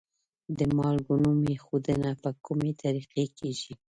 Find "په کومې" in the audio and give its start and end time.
2.21-2.71